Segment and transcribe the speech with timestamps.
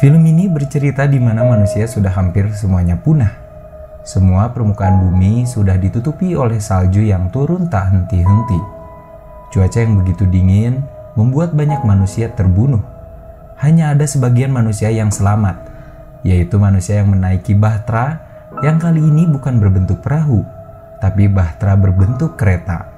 [0.00, 3.36] Film ini bercerita di mana manusia sudah hampir semuanya punah.
[4.00, 8.56] Semua permukaan bumi sudah ditutupi oleh salju yang turun tak henti-henti.
[9.52, 10.80] Cuaca yang begitu dingin
[11.20, 12.80] membuat banyak manusia terbunuh.
[13.60, 15.68] Hanya ada sebagian manusia yang selamat,
[16.24, 18.24] yaitu manusia yang menaiki bahtera
[18.64, 20.40] yang kali ini bukan berbentuk perahu,
[20.96, 22.88] tapi bahtera berbentuk kereta.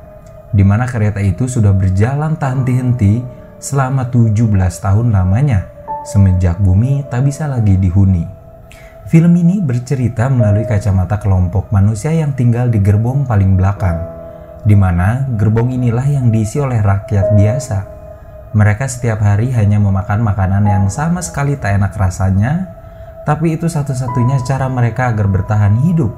[0.54, 3.26] Di mana kereta itu sudah berjalan tak henti-henti
[3.58, 4.38] selama 17
[4.78, 5.71] tahun lamanya
[6.02, 8.26] semenjak bumi tak bisa lagi dihuni.
[9.06, 13.98] Film ini bercerita melalui kacamata kelompok manusia yang tinggal di gerbong paling belakang,
[14.62, 17.78] di mana gerbong inilah yang diisi oleh rakyat biasa.
[18.54, 22.68] Mereka setiap hari hanya memakan makanan yang sama sekali tak enak rasanya,
[23.24, 26.12] tapi itu satu-satunya cara mereka agar bertahan hidup.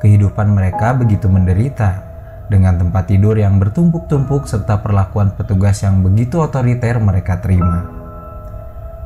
[0.00, 2.02] Kehidupan mereka begitu menderita,
[2.48, 8.03] dengan tempat tidur yang bertumpuk-tumpuk serta perlakuan petugas yang begitu otoriter mereka terima.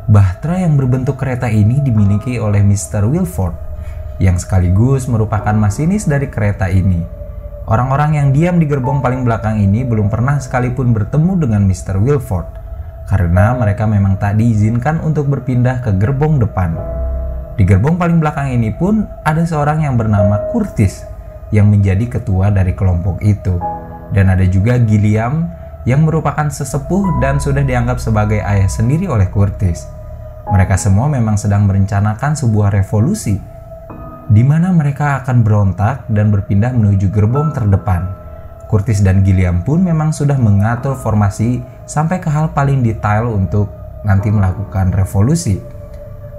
[0.09, 3.05] Bahtera yang berbentuk kereta ini dimiliki oleh Mr.
[3.05, 3.53] Wilford,
[4.17, 7.05] yang sekaligus merupakan masinis dari kereta ini.
[7.69, 12.01] Orang-orang yang diam di gerbong paling belakang ini belum pernah sekalipun bertemu dengan Mr.
[12.01, 12.49] Wilford,
[13.05, 16.73] karena mereka memang tak diizinkan untuk berpindah ke gerbong depan.
[17.61, 21.05] Di gerbong paling belakang ini pun ada seorang yang bernama Curtis,
[21.53, 23.61] yang menjadi ketua dari kelompok itu.
[24.17, 25.53] Dan ada juga Gilliam
[25.85, 29.98] yang merupakan sesepuh dan sudah dianggap sebagai ayah sendiri oleh Curtis.
[30.49, 33.37] Mereka semua memang sedang merencanakan sebuah revolusi
[34.29, 38.13] di mana mereka akan berontak dan berpindah menuju gerbong terdepan.
[38.69, 43.73] Curtis dan Gilliam pun memang sudah mengatur formasi sampai ke hal paling detail untuk
[44.05, 45.57] nanti melakukan revolusi.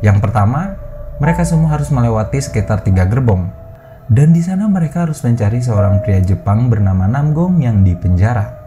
[0.05, 0.77] Yang pertama,
[1.17, 3.49] mereka semua harus melewati sekitar tiga gerbong.
[4.09, 8.57] Dan di sana mereka harus mencari seorang pria Jepang bernama Namgong yang dipenjara.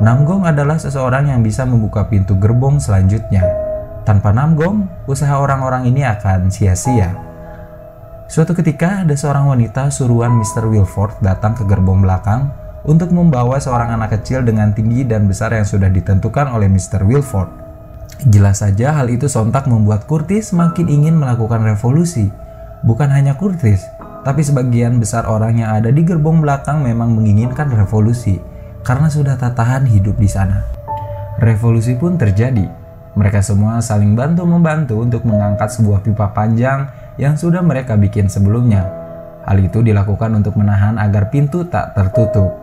[0.00, 3.61] Namgong adalah seseorang yang bisa membuka pintu gerbong selanjutnya
[4.02, 7.14] tanpa Namgong, usaha orang-orang ini akan sia-sia.
[8.26, 10.64] Suatu ketika ada seorang wanita suruhan Mr.
[10.64, 12.48] Wilford datang ke gerbong belakang
[12.82, 17.04] untuk membawa seorang anak kecil dengan tinggi dan besar yang sudah ditentukan oleh Mr.
[17.04, 17.52] Wilford.
[18.26, 22.30] Jelas saja hal itu sontak membuat Curtis makin ingin melakukan revolusi.
[22.82, 23.86] Bukan hanya Curtis,
[24.26, 28.42] tapi sebagian besar orang yang ada di gerbong belakang memang menginginkan revolusi
[28.82, 30.66] karena sudah tak tahan hidup di sana.
[31.38, 32.81] Revolusi pun terjadi
[33.12, 36.88] mereka semua saling bantu-membantu untuk mengangkat sebuah pipa panjang
[37.20, 38.88] yang sudah mereka bikin sebelumnya.
[39.44, 42.56] Hal itu dilakukan untuk menahan agar pintu tak tertutup.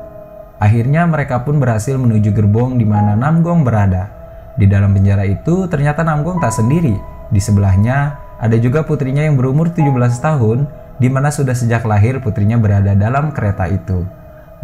[0.58, 4.10] Akhirnya mereka pun berhasil menuju gerbong di mana Namgong berada.
[4.58, 6.98] Di dalam penjara itu ternyata Namgong tak sendiri.
[7.30, 9.86] Di sebelahnya ada juga putrinya yang berumur 17
[10.18, 10.66] tahun
[10.98, 14.02] di mana sudah sejak lahir putrinya berada dalam kereta itu.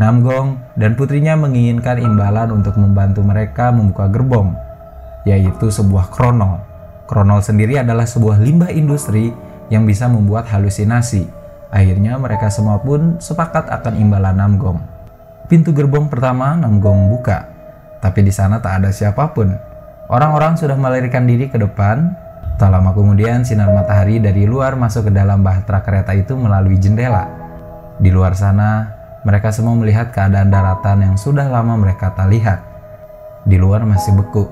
[0.02, 4.65] Namgong dan putrinya menginginkan imbalan untuk membantu mereka membuka gerbong
[5.26, 6.62] yaitu sebuah kronol.
[7.06, 9.34] Kronol sendiri adalah sebuah limbah industri
[9.70, 11.28] yang bisa membuat halusinasi.
[11.74, 14.80] Akhirnya mereka semua pun sepakat akan imbalan Namgong.
[15.50, 17.50] Pintu gerbong pertama Namgong buka,
[18.02, 19.54] tapi di sana tak ada siapa pun.
[20.06, 22.14] Orang-orang sudah melarikan diri ke depan.
[22.56, 27.28] Tak lama kemudian sinar matahari dari luar masuk ke dalam bahtera kereta itu melalui jendela.
[28.00, 28.96] Di luar sana,
[29.28, 32.64] mereka semua melihat keadaan daratan yang sudah lama mereka tak lihat.
[33.44, 34.48] Di luar masih beku,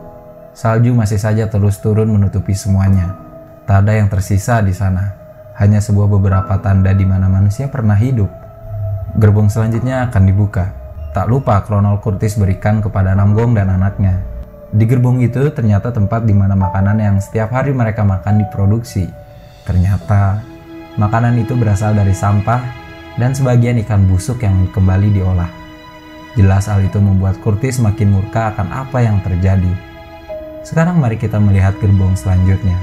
[0.53, 3.17] Salju masih saja terus turun menutupi semuanya.
[3.65, 5.17] Tak ada yang tersisa di sana,
[5.57, 8.29] hanya sebuah beberapa tanda di mana manusia pernah hidup.
[9.17, 10.69] Gerbong selanjutnya akan dibuka.
[11.09, 14.21] Tak lupa Kronol Curtis berikan kepada Namgong dan anaknya.
[14.73, 19.09] Di gerbong itu ternyata tempat di mana makanan yang setiap hari mereka makan diproduksi.
[19.65, 20.41] Ternyata
[21.01, 22.61] makanan itu berasal dari sampah
[23.17, 25.49] dan sebagian ikan busuk yang kembali diolah.
[26.33, 29.92] Jelas hal itu membuat Curtis makin murka akan apa yang terjadi.
[30.63, 32.79] Sekarang mari kita melihat gerbong selanjutnya.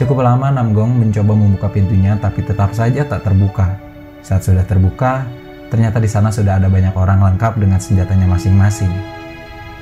[0.00, 3.76] Cukup lama Namgong mencoba membuka pintunya tapi tetap saja tak terbuka.
[4.24, 5.28] Saat sudah terbuka,
[5.68, 8.88] ternyata di sana sudah ada banyak orang lengkap dengan senjatanya masing-masing.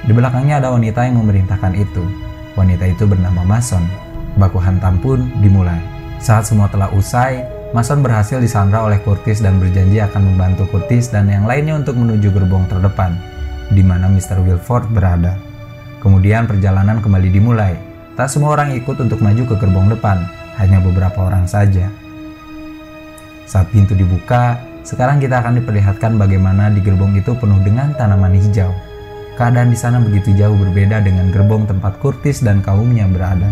[0.02, 2.02] Di belakangnya ada wanita yang memerintahkan itu.
[2.58, 3.86] Wanita itu bernama Mason.
[4.34, 5.78] Baku hantam pun dimulai.
[6.18, 11.30] Saat semua telah usai, Mason berhasil disandra oleh Curtis dan berjanji akan membantu Curtis dan
[11.30, 13.18] yang lainnya untuk menuju gerbong terdepan,
[13.70, 14.42] di mana Mr.
[14.42, 15.53] Wilford berada.
[16.04, 17.72] Kemudian perjalanan kembali dimulai.
[18.14, 20.20] Tak semua orang ikut untuk maju ke gerbong depan,
[20.60, 21.88] hanya beberapa orang saja.
[23.48, 28.68] Saat pintu dibuka, sekarang kita akan diperlihatkan bagaimana di gerbong itu penuh dengan tanaman hijau.
[29.34, 33.50] Keadaan di sana begitu jauh berbeda dengan gerbong tempat Curtis dan kaumnya berada.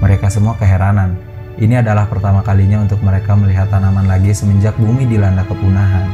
[0.00, 1.14] Mereka semua keheranan.
[1.60, 6.08] Ini adalah pertama kalinya untuk mereka melihat tanaman lagi semenjak bumi dilanda kepunahan.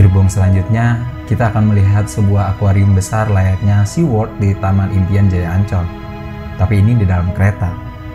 [0.00, 0.96] Gerbong selanjutnya,
[1.28, 5.84] kita akan melihat sebuah akuarium besar layaknya SeaWorld di Taman Impian Jaya Ancol.
[6.56, 7.68] Tapi ini di dalam kereta.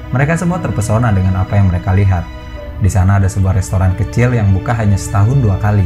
[0.09, 2.25] Mereka semua terpesona dengan apa yang mereka lihat.
[2.81, 5.85] Di sana ada sebuah restoran kecil yang buka hanya setahun dua kali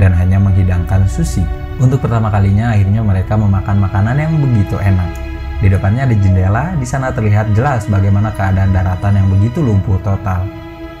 [0.00, 1.44] dan hanya menghidangkan sushi.
[1.76, 5.12] Untuk pertama kalinya akhirnya mereka memakan makanan yang begitu enak.
[5.60, 10.48] Di depannya ada jendela, di sana terlihat jelas bagaimana keadaan daratan yang begitu lumpuh total.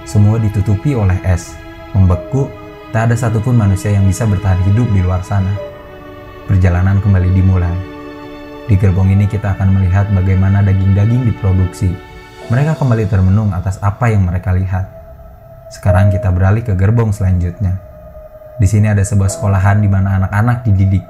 [0.04, 1.56] Semua ditutupi oleh es,
[1.96, 2.52] membeku,
[2.88, 5.52] tak ada satupun manusia yang bisa bertahan hidup di luar sana.
[6.48, 7.76] Perjalanan kembali dimulai.
[8.68, 11.92] Di gerbong ini kita akan melihat bagaimana daging-daging diproduksi.
[12.48, 14.88] Mereka kembali termenung atas apa yang mereka lihat.
[15.68, 17.76] Sekarang kita beralih ke gerbong selanjutnya.
[18.56, 21.04] Di sini ada sebuah sekolahan di mana anak-anak dididik.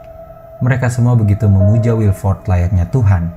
[0.58, 3.30] Mereka semua begitu memuja Wilford layaknya Tuhan.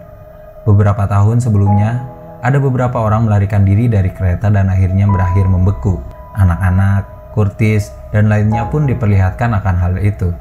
[0.65, 2.01] Beberapa tahun sebelumnya,
[2.41, 6.01] ada beberapa orang melarikan diri dari kereta dan akhirnya berakhir membeku.
[6.33, 10.31] Anak-anak, Curtis, dan lainnya pun diperlihatkan akan hal itu.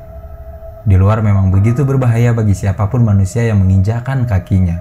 [0.87, 4.81] Di luar memang begitu berbahaya bagi siapa pun manusia yang menginjakan kakinya.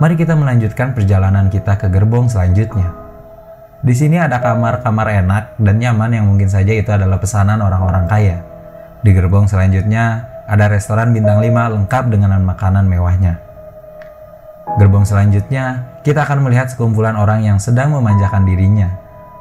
[0.00, 2.94] Mari kita melanjutkan perjalanan kita ke gerbong selanjutnya.
[3.80, 8.44] Di sini ada kamar-kamar enak dan nyaman yang mungkin saja itu adalah pesanan orang-orang kaya.
[9.00, 13.40] Di gerbong selanjutnya ada restoran bintang 5 lengkap dengan makanan mewahnya.
[14.76, 18.99] Gerbong selanjutnya, kita akan melihat sekumpulan orang yang sedang memanjakan dirinya.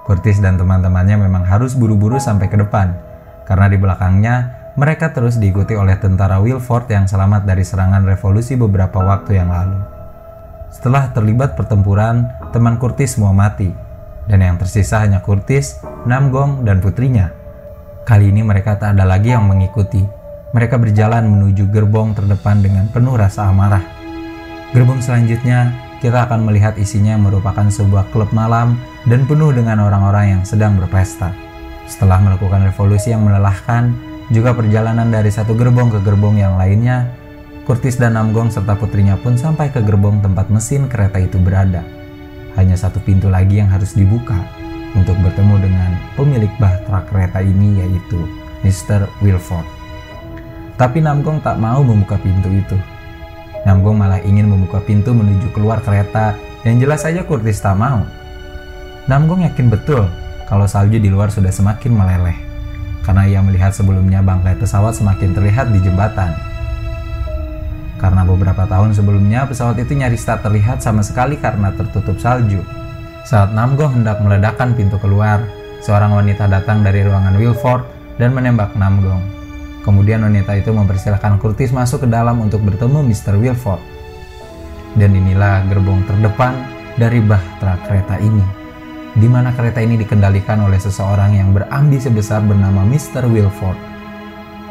[0.09, 2.97] Curtis dan teman-temannya memang harus buru-buru sampai ke depan,
[3.45, 4.35] karena di belakangnya
[4.73, 9.77] mereka terus diikuti oleh tentara Wilford yang selamat dari serangan revolusi beberapa waktu yang lalu.
[10.73, 13.69] Setelah terlibat pertempuran, teman Curtis semua mati,
[14.25, 15.77] dan yang tersisa hanya Curtis,
[16.09, 17.29] Namgong, dan putrinya.
[18.01, 20.01] Kali ini mereka tak ada lagi yang mengikuti.
[20.57, 23.85] Mereka berjalan menuju gerbong terdepan dengan penuh rasa amarah.
[24.73, 25.69] Gerbong selanjutnya,
[26.01, 31.31] kita akan melihat isinya merupakan sebuah klub malam dan penuh dengan orang-orang yang sedang berpesta.
[31.87, 33.95] Setelah melakukan revolusi yang melelahkan,
[34.29, 37.09] juga perjalanan dari satu gerbong ke gerbong yang lainnya,
[37.69, 41.85] Kurtis dan Namgong serta putrinya pun sampai ke gerbong tempat mesin kereta itu berada.
[42.57, 44.41] Hanya satu pintu lagi yang harus dibuka
[44.97, 48.25] untuk bertemu dengan pemilik bahtera kereta ini yaitu
[48.65, 49.05] Mr.
[49.21, 49.65] Wilford.
[50.81, 52.77] Tapi Namgong tak mau membuka pintu itu.
[53.69, 56.33] Namgong malah ingin membuka pintu menuju keluar kereta
[56.65, 58.01] yang jelas saja Kurtis tak mau.
[59.09, 60.05] Namgong yakin betul
[60.45, 62.37] kalau salju di luar sudah semakin meleleh
[63.01, 66.29] karena ia melihat sebelumnya bangkai pesawat semakin terlihat di jembatan.
[67.97, 72.61] Karena beberapa tahun sebelumnya pesawat itu nyaris tak terlihat sama sekali karena tertutup salju.
[73.25, 75.41] Saat Namgo hendak meledakkan pintu keluar,
[75.81, 77.81] seorang wanita datang dari ruangan Wilford
[78.21, 79.25] dan menembak Namgong.
[79.81, 83.41] Kemudian wanita itu mempersilahkan Curtis masuk ke dalam untuk bertemu Mr.
[83.41, 83.81] Wilford.
[84.93, 86.53] Dan inilah gerbong terdepan
[86.93, 88.58] dari bahtera kereta ini
[89.17, 93.25] di mana kereta ini dikendalikan oleh seseorang yang berambisi besar bernama Mr.
[93.25, 93.77] Wilford.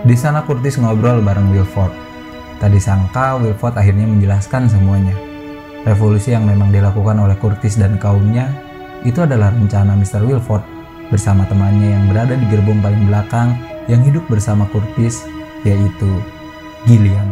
[0.06, 1.90] Di sana Curtis ngobrol bareng Wilford.
[2.62, 5.14] Tadi sangka Wilford akhirnya menjelaskan semuanya.
[5.82, 8.50] Revolusi yang memang dilakukan oleh Curtis dan kaumnya
[9.02, 10.22] itu adalah rencana Mr.
[10.22, 10.62] Wilford
[11.10, 13.58] bersama temannya yang berada di gerbong paling belakang
[13.90, 15.26] yang hidup bersama Curtis
[15.66, 16.22] yaitu
[16.86, 17.26] Gilliam.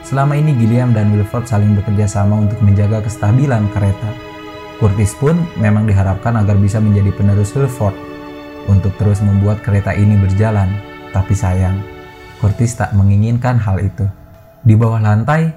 [0.00, 4.29] Selama ini Gilliam dan Wilford saling bekerja sama untuk menjaga kestabilan kereta
[4.80, 7.92] Curtis pun memang diharapkan agar bisa menjadi penerus Wilford
[8.64, 10.72] untuk terus membuat kereta ini berjalan.
[11.12, 11.76] Tapi sayang,
[12.40, 14.08] Curtis tak menginginkan hal itu.
[14.64, 15.52] Di bawah lantai,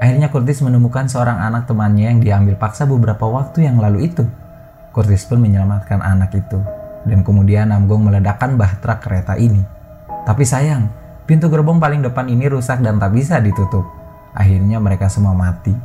[0.00, 4.24] akhirnya Curtis menemukan seorang anak temannya yang diambil paksa beberapa waktu yang lalu itu.
[4.96, 6.56] Curtis pun menyelamatkan anak itu,
[7.04, 9.60] dan kemudian Namgong meledakkan bahtera kereta ini.
[10.24, 10.88] Tapi sayang,
[11.28, 13.84] pintu gerbong paling depan ini rusak dan tak bisa ditutup.
[14.32, 15.76] Akhirnya mereka semua mati.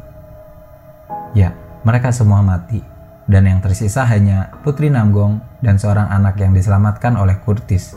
[1.35, 1.51] Ya,
[1.87, 2.83] mereka semua mati,
[3.31, 7.95] dan yang tersisa hanya Putri Namgong dan seorang anak yang diselamatkan oleh Kurtis.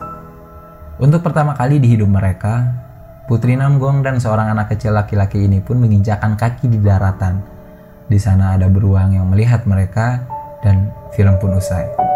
[1.03, 2.71] Untuk pertama kali di hidup mereka,
[3.27, 7.43] Putri Namgong dan seorang anak kecil laki-laki ini pun menginjakan kaki di daratan.
[8.07, 10.23] Di sana ada beruang yang melihat mereka
[10.63, 12.10] dan film pun usai.